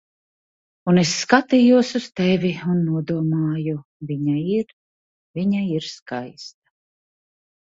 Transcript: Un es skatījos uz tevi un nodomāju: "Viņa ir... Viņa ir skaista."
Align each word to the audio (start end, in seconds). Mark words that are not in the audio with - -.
Un 0.91 0.99
es 1.01 1.09
skatījos 1.17 1.91
uz 1.99 2.07
tevi 2.21 2.51
un 2.75 2.81
nodomāju: 2.87 3.75
"Viņa 4.13 4.39
ir... 4.55 4.75
Viņa 5.41 5.63
ir 5.77 5.89
skaista." 5.93 6.75